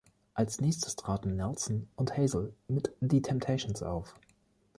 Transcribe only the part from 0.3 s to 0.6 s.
Als